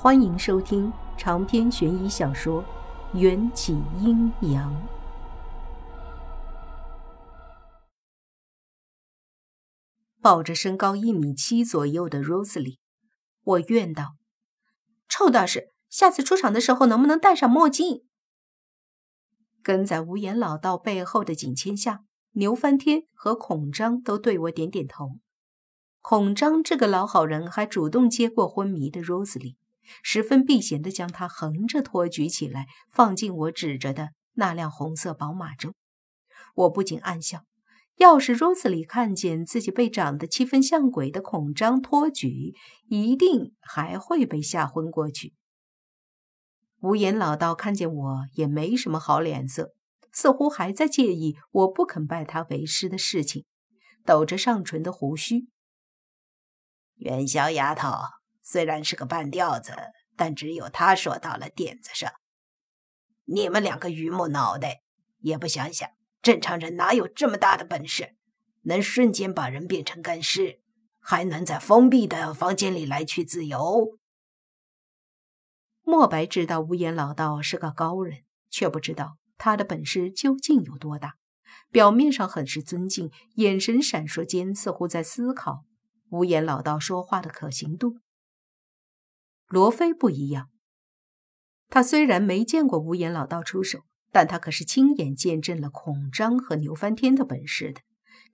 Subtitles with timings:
[0.00, 2.62] 欢迎收听长篇悬疑小说
[3.18, 4.72] 《缘起阴阳》。
[10.22, 12.78] 抱着身高一米七左右的 Rosely，
[13.42, 14.14] 我怨道
[15.10, 18.04] ：“臭道士，下次出场的时候能不能戴上墨镜？”
[19.64, 22.04] 跟在无言老道背后的景千夏、
[22.34, 25.18] 牛翻天和孔章都对我点点头。
[26.00, 29.56] 孔章这个老好人还主动接过昏迷的 Rosely。
[30.02, 35.74] 十分避嫌地将他横着托举起来，放进我指着的那辆红色宝马中。
[36.54, 37.44] 我不禁暗笑：
[37.96, 42.54] 要是 Rose 里看见自己被长得七分像鬼的孔章托举，
[42.88, 45.34] 一定还会被吓昏过去。
[46.80, 49.72] 无言老道看见我也没什么好脸色，
[50.12, 53.44] 似乎还在介意我不肯拜他为师的事情，
[54.04, 55.48] 抖着上唇的胡须
[56.94, 57.88] ：“元宵丫头。”
[58.50, 59.74] 虽然是个半吊子，
[60.16, 62.10] 但只有他说到了点子上。
[63.26, 64.80] 你们两个榆木脑袋，
[65.18, 65.86] 也不想想，
[66.22, 68.16] 正常人哪有这么大的本事，
[68.62, 70.62] 能瞬间把人变成干尸，
[70.98, 73.98] 还能在封闭的房间里来去自由？
[75.82, 81.16] 莫白知道无言老道是个高人，却不知道他的本事究竟有多大。
[81.70, 85.64] 表面上很是尊敬，眼神闪烁间似乎在思考
[86.08, 87.98] 无言老道说话的可行度。
[89.48, 90.50] 罗非不一样，
[91.68, 93.80] 他虽然没见过无言老道出手，
[94.12, 97.80] 但他可是亲眼见证了孔章和牛翻天的本事的。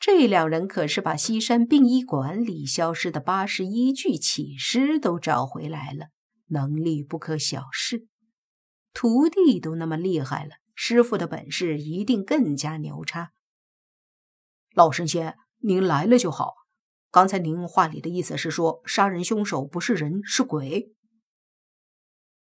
[0.00, 6.06] 这两人可是把西山殡仪馆里消失的八十一具起尸都找回来了，
[6.48, 8.06] 能力不可小视。
[8.94, 13.32] 徒弟都那么厉害了，师傅的本事一定更加牛叉。
[14.74, 16.54] 老神仙，您来了就好。
[17.10, 20.94] 刚才您话里的意思是说，杀人凶手不是人，是鬼？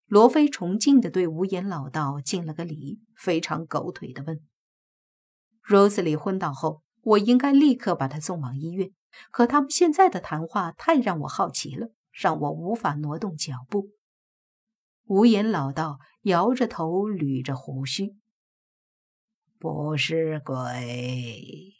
[0.07, 4.41] 罗非崇敬的对无言老道敬了个礼，非常狗腿的问
[5.65, 8.91] ：“Rosely 昏倒后，我应该立刻把他送往医院，
[9.31, 13.89] 可他们现在的谈话太让我好奇了，让我无法挪动脚步。”
[15.07, 18.15] 无言老道摇着头，捋着胡须
[19.59, 21.73] ：“不是鬼。”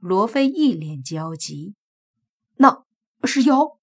[0.00, 1.76] 罗非一脸焦急
[2.58, 2.84] ：“那
[3.22, 3.78] 是妖？”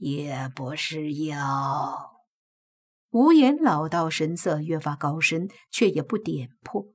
[0.00, 2.22] 也不是妖。
[3.10, 6.86] 无言老道神色越发高深，却也不点破。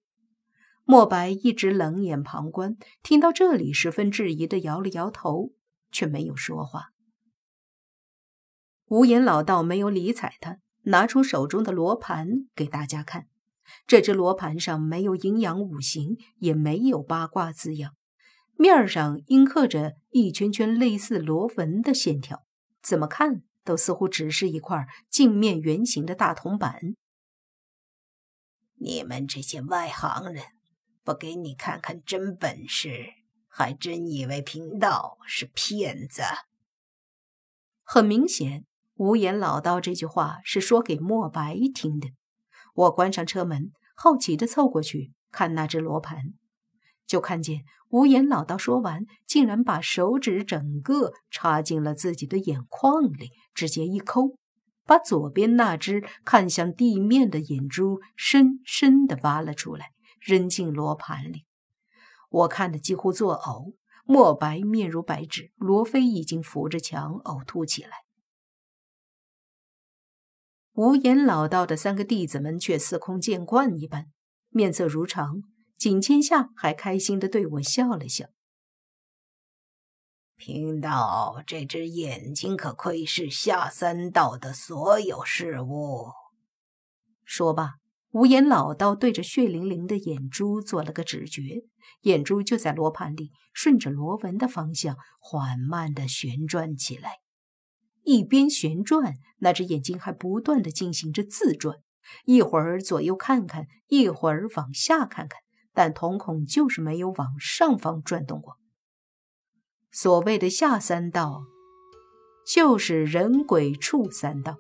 [0.86, 5.52] 莫白一直冷眼旁观，听到这里，十分质疑的摇了摇头，
[5.92, 6.94] 却没有说话。
[8.88, 13.28] 无言老道没有理睬他，拿出手中的罗盘给大家看。
[13.86, 17.94] 这只罗盘上没有阴阳五行，也没有八卦字样，
[18.58, 22.45] 面上印刻着一圈圈类似螺纹的线条。
[22.86, 26.96] 怎么看都似乎只是一块镜面圆形的大铜板。
[28.76, 30.44] 你们这些外行人，
[31.04, 33.08] 不给你看看真本事，
[33.48, 36.22] 还真以为贫道是骗子。
[37.84, 42.10] 很明显，无言老道这句话是说给莫白听的。
[42.76, 46.36] 我关上车门，好奇地凑过去看那只罗盘。
[47.08, 54.38] 就看见无言老道说完，竟然把手指整个插进了自己的眼眶里，直接一抠，
[54.86, 61.46] 把左边那只看向地面的眼珠深深地挖了出来，扔进罗盘里。
[62.30, 67.92] 我看得几乎作呕，墨白面如白纸，罗非已经扶着墙呕吐起来。
[70.74, 74.08] 无言老道的三个弟子们却司空见惯一般，
[74.50, 75.44] 面色如常。
[75.78, 78.28] 景千夏还开心地对我笑了笑。
[80.38, 86.12] 贫道这只眼睛可窥视下三道的所有事物。
[87.24, 87.76] 说罢，
[88.12, 91.64] 无言老道对着血淋淋的眼珠做了个指诀，
[92.02, 97.20] 眼珠就在罗盘里顺着螺纹的方向缓慢地旋转起来。
[98.04, 101.78] 一边旋转，那只眼睛还不断地进行着自转，
[102.26, 105.40] 一会儿左右看看，一会儿往下看看。
[105.76, 108.56] 但瞳孔就是没有往上方转动过。
[109.92, 111.44] 所谓的下三道，
[112.48, 114.58] 就是人鬼畜三道。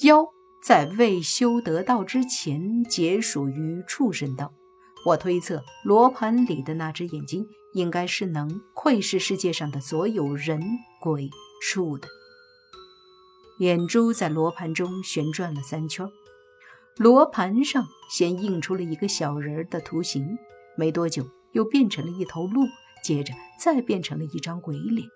[0.00, 0.26] 妖
[0.66, 4.52] 在未修得道之前，皆属于畜生道。
[5.04, 10.60] 我推测，罗盘里的那只眼睛，应该是能窥视世界上的所有人
[11.00, 11.28] 鬼
[11.60, 12.08] 畜的。
[13.58, 16.08] 眼珠在罗盘中旋转了三圈。
[16.96, 20.36] 罗盘上先印出了一个小人的图形，
[20.76, 22.66] 没多久又变成了一头鹿，
[23.02, 25.08] 接着再变成了一张鬼脸。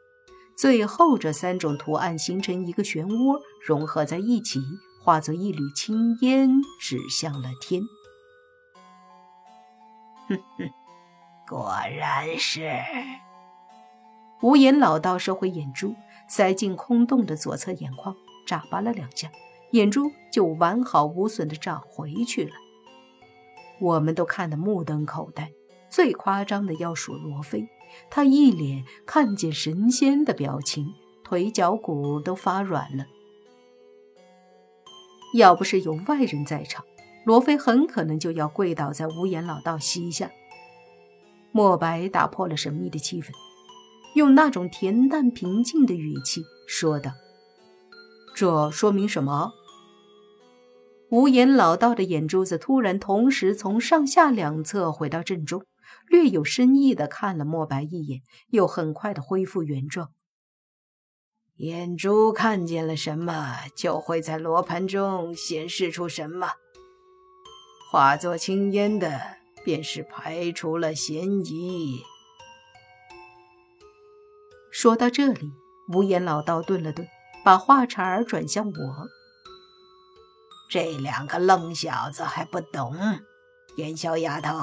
[0.56, 4.58] 最后这三种图案形成一个漩涡，融合在一起，
[5.04, 6.50] 化作一缕青烟，
[6.80, 7.82] 指向了天。
[10.28, 10.70] 哼哼，
[11.46, 12.72] 果然是。
[14.40, 15.94] 无言老道收回眼珠，
[16.26, 19.30] 塞进空洞的左侧眼眶，眨巴了两下，
[19.76, 22.52] 眼珠就完好无损的长回去了。
[23.78, 25.52] 我们都看得目瞪口呆。
[25.88, 27.68] 最夸张的要数罗非，
[28.10, 30.92] 他一脸看见神仙的表情，
[31.22, 33.06] 腿脚骨都发软了。
[35.32, 36.84] 要不是有外人在场，
[37.24, 40.30] 罗非很可能就要跪倒在无言老道膝下。
[41.52, 43.30] 莫白打破了神秘的气氛，
[44.16, 47.12] 用那种恬淡平静的语气说道
[48.34, 49.52] ：“这说明什么？”
[51.10, 55.64] 无言老道的眼珠子突然同时从上下两侧回到正中。
[56.08, 60.10] 略有深意的看了墨白一眼，又很快的恢复原状。
[61.56, 66.50] 眼珠看见了什么，就会在罗盘中显示出什么。
[67.90, 69.20] 化作青烟的，
[69.64, 72.02] 便是排除了嫌疑。
[74.70, 75.52] 说到这里，
[75.92, 77.08] 无言老道顿了顿，
[77.44, 79.08] 把话茬儿转向我
[80.68, 82.96] ：“这两个愣小子还不懂，
[83.76, 84.56] 元宵丫头。”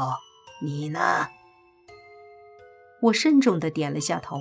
[0.61, 1.27] 你呢？
[3.01, 4.39] 我慎重的点了下头。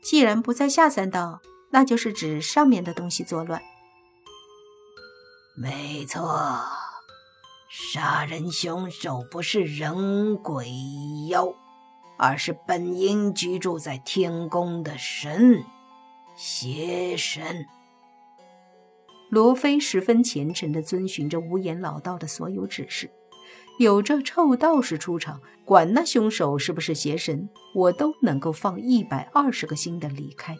[0.00, 3.60] 既然不在下三道，那就是指上面的东西作乱。
[5.56, 6.60] 没错，
[7.68, 10.68] 杀人凶手不是人鬼
[11.30, 11.52] 妖，
[12.16, 15.64] 而是本应居住在天宫的神
[16.36, 17.66] 邪神。
[19.34, 23.10] 罗非十分虔诚地遵循着无言老道的所有指示。
[23.80, 30.56] 有这臭道士出场，管那凶手是不是邪神，我都能够放一百二十个心的离开。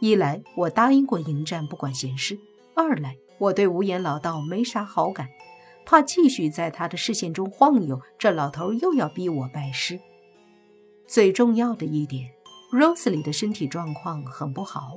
[0.00, 2.36] 一来我答应过迎战不管闲事，
[2.74, 5.28] 二来我对无言老道没啥好感，
[5.86, 10.00] 怕继续在他的视线中晃悠，这老头又要逼我拜师。
[11.06, 12.30] 最重要的一点
[12.72, 14.96] ，Rose 里的身体状况很不好，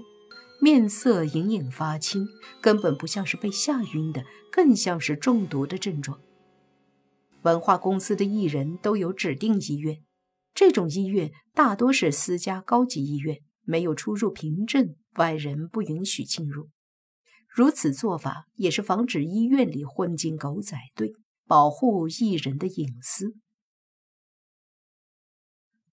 [0.63, 2.25] 面色隐隐发青，
[2.62, 6.21] 根本不像是被吓晕的，更像是中毒的症状。
[7.42, 10.01] 文化公司的艺人都有指定医院，
[10.54, 16.69] 这种医院大多是私家高级医院，没有出入凭证，外人不允许进入。
[17.50, 21.12] 如此做法也是防止医院里混进狗仔队，
[21.45, 23.36] 保护艺人的隐私。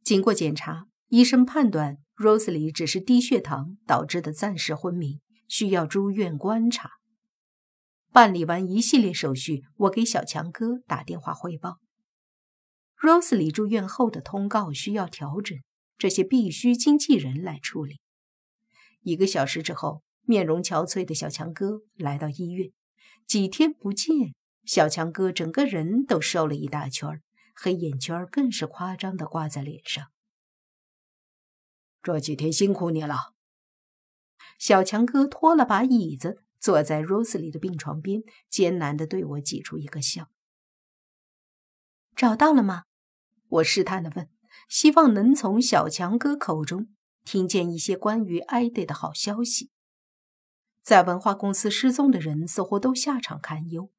[0.04, 5.18] 经过检查，医生判断 Rose 里只是低血糖导致的暂时昏迷，
[5.48, 6.88] 需要住院观察。
[8.12, 11.78] 办理完一系列手续，我给小强哥打电话汇报
[13.00, 15.58] ：Rose 里住院后的通告需要调整，
[15.98, 17.98] 这些必须经纪人来处理。
[19.02, 22.70] 一个小时之后，面容憔悴的小强哥来到医院。
[23.26, 24.32] 几天不见，
[24.64, 27.20] 小强哥整个人都瘦了一大圈，
[27.56, 30.06] 黑眼圈更是夸张的挂在脸上。
[32.02, 33.34] 这几天辛苦你了。
[34.58, 36.42] 小强哥拖了把椅子。
[36.60, 40.28] 坐在 Rose 里的病床边，艰难地对我挤出一个笑。
[42.14, 42.82] 找到了吗？
[43.48, 44.28] 我试探地问，
[44.68, 46.88] 希望能从小强哥口中
[47.24, 49.70] 听见一些关于艾德的好消息。
[50.82, 53.90] 在文化公司失踪的人似乎都下场堪忧，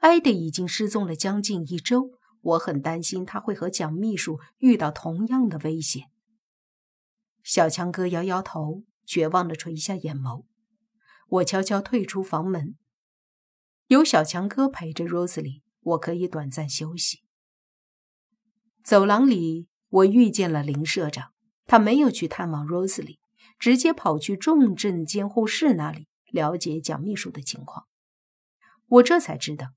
[0.00, 6.10] 艾德已经失踪了将近一周，我很担心他会和蒋秘书遇到同样的危险。
[7.48, 10.44] 小强哥摇摇头，绝望地垂下眼眸。
[11.28, 12.76] 我悄悄退出房门，
[13.86, 17.22] 有小强哥陪着 Rosely，，我可以短暂休息。
[18.84, 21.32] 走廊里，我遇见了林社长，
[21.64, 23.16] 他没有去探望 Rosely，，
[23.58, 27.86] 直接跑去重症监护室那里了解蒋秘书的情况。
[28.88, 29.68] 我这才知道，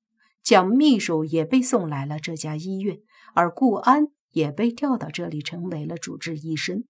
[0.43, 2.99] 蒋秘书也被送来了这家医院，
[3.33, 6.83] 而顾安也被调到这里成为了主治医生。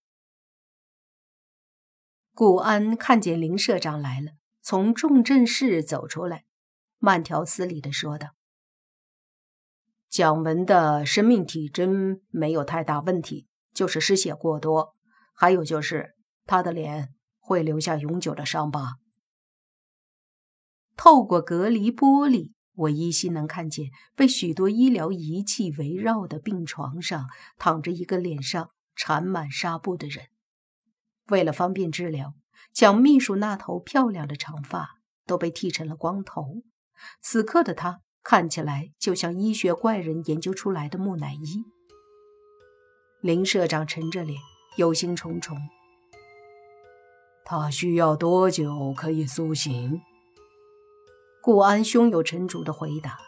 [2.42, 4.32] 顾安看见林社长来了。
[4.64, 6.46] 从重症室走出来，
[6.98, 8.30] 慢条斯理地说道
[10.10, 13.46] ：“蒋文的生命体征没有太大问题，
[13.76, 14.96] 就是失血过多，
[15.36, 16.16] 还有就是
[16.48, 18.96] 他的脸会留下永久的伤疤。”
[20.98, 27.28] 透过隔离玻璃，我依稀能看见被许多医疗仪器围绕的病床上
[27.60, 30.26] 躺着一个脸上缠满纱布的人。
[31.32, 32.36] 为了方便治疗。
[32.74, 36.62] 蒋秘书那头漂亮的长发都被剃成了光头，
[37.22, 41.66] 此刻的他看起来就像医学怪人研究出来的木乃伊。
[43.22, 44.40] 林社长沉着脸，
[44.78, 45.58] 忧心忡忡。
[47.44, 50.02] 他需要多久可以苏醒？
[51.42, 53.20] 顾安胸有成竹的回答：“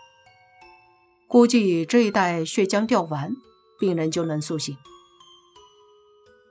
[1.28, 3.34] 估计这一袋血浆掉完，
[3.80, 4.78] 病人就能苏醒。”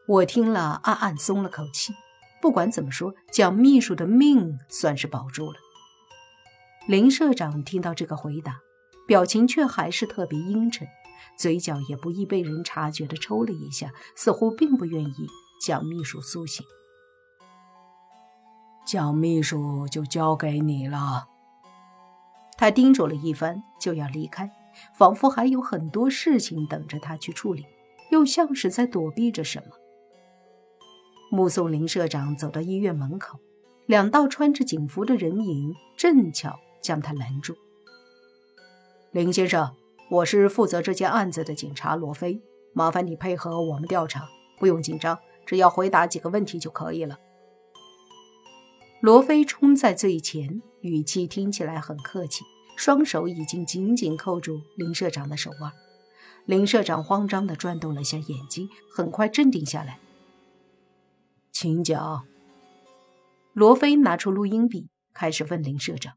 [0.09, 1.95] 我听了，暗暗松了口气。
[2.41, 5.59] 不管怎么说，蒋秘书的命算是保住了。
[6.89, 8.59] 林社长听到这个回答，
[9.07, 10.89] 表情却还是特别阴沉，
[11.39, 15.29] 嘴角也不易被人察觉的抽了一下，似乎并不愿意
[15.65, 16.67] 蒋秘书苏醒。
[18.85, 21.29] 蒋秘书就交给你了。
[22.59, 24.51] 他叮嘱了一番，就要离开，
[24.95, 27.65] 仿佛还有很多事情等着他去处理，
[28.11, 29.77] 又像是在躲避着什么。
[31.35, 33.39] 目送林社长走到医院门口，
[33.87, 37.57] 两道穿着警服的人影正巧将他拦住。
[39.13, 39.75] 林先生，
[40.11, 42.43] 我是负责这件案子的警察罗飞，
[42.75, 47.19] 麻烦你配合我们调查，不用紧张，只要回答几个问题就可以了。
[49.01, 52.45] 罗飞冲在最前，语气听起来很客气，
[52.77, 55.73] 双手已经紧紧扣住林社长的手腕。
[56.45, 59.99] 林社长慌张地转动了下眼睛，很快镇定下来。
[61.53, 62.27] 请讲。
[63.53, 66.15] 罗非拿出录音笔，开始问林社长：“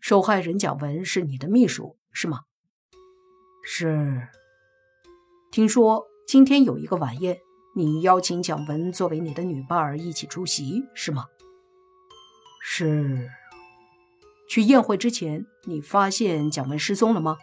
[0.00, 2.40] 受害人蒋文是你的秘书是吗
[3.64, 4.28] ？”“是。
[5.52, 7.38] ”“听说今天有一个晚宴，
[7.76, 11.26] 你邀请蒋文作为你的女伴儿一起出席是吗
[12.60, 13.30] ？”“是。
[14.50, 17.38] ”“去宴会之前，你发现蒋文失踪了吗？”“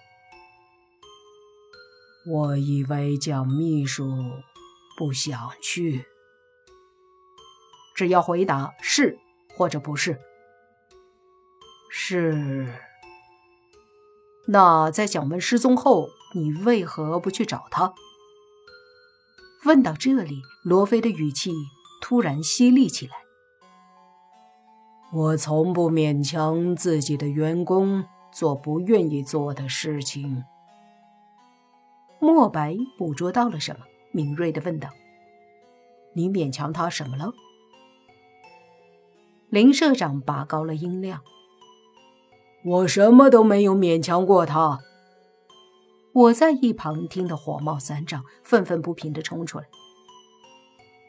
[2.27, 4.11] 我以为蒋秘书
[4.97, 6.05] 不想去。”
[7.95, 9.17] 只要回答是
[9.55, 10.19] 或者不是。
[11.89, 12.67] 是。
[14.47, 17.93] 那在蒋文失踪后，你为何不去找他？
[19.65, 21.51] 问到这里，罗非的语气
[22.01, 23.13] 突然犀利起来。
[25.13, 30.43] 我从不勉强自己的员工做不愿意做的事情。
[32.19, 34.89] 莫白捕捉到了什么，敏锐地问道
[36.13, 37.31] ：“你勉强他什么了？”
[39.55, 41.21] 林社长拔高了音量
[42.65, 44.79] ：“我什么都没有勉强过他。”
[46.11, 49.67] 我在一旁听得火冒三丈，愤愤不平地冲出来：“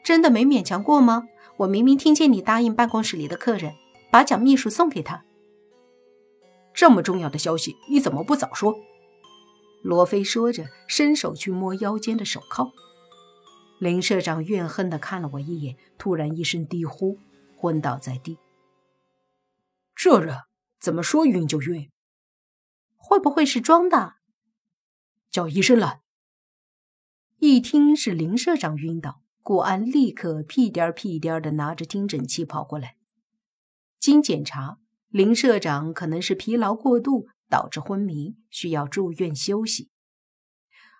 [0.01, 1.25] 真的没勉强过吗？
[1.57, 3.73] 我明明听见你答应办公室里的客人，
[4.09, 5.25] 把蒋秘书送给他。
[6.73, 8.77] 这么重要的消息，你怎么不早说？”
[9.83, 12.71] 罗非说着，伸手去摸腰间的手铐。
[13.77, 17.17] 林社长怨恨地看了我一眼，突然一声低呼。
[17.57, 18.37] 昏倒在地。
[19.95, 20.37] 这人
[20.79, 21.89] 怎么说晕就晕？
[22.95, 24.13] 会不会是装的？
[25.31, 26.01] 叫医生来。
[27.39, 32.95] 一听是林社长晕倒，顾安立刻屁颠儿屁颠儿的拿着听诊器跑过来。
[33.99, 34.77] 经检查，
[35.09, 39.89] 林社长可能是疲劳过度导致昏迷，需要住院休息。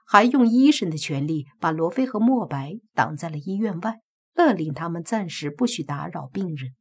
[0.06, 4.02] 还用医生的权利把罗非和莫白挡在了医院外。
[4.38, 6.75] 勒令他们暂时不许打扰病人。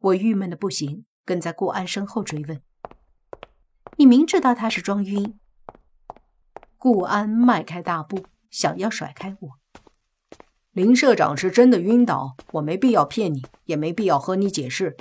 [0.00, 2.60] 我郁闷的不行，跟在顾安身后追问
[3.96, 5.40] ：“你明知道他是装晕？”
[6.76, 9.50] 顾安迈开大步，想要甩开我。
[10.72, 14.94] 林社长是真的晕倒，我没必要骗你，也没必要和你解释。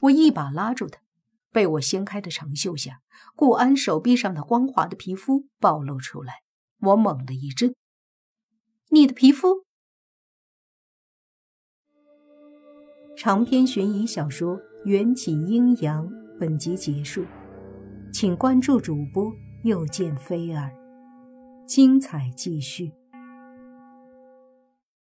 [0.00, 1.00] 我一把拉住他，
[1.50, 3.00] 被我掀开的长袖下，
[3.34, 6.42] 顾安手臂上的光滑的皮肤暴露出来。
[6.80, 7.74] 我猛地一震
[8.90, 9.64] ：“你的皮肤？”
[13.16, 14.54] 长篇悬疑小说
[14.84, 16.06] 《缘起阴阳》
[16.38, 17.24] 本集结束，
[18.12, 19.32] 请关注主播，
[19.62, 20.70] 又见菲儿，
[21.66, 22.92] 精彩继续。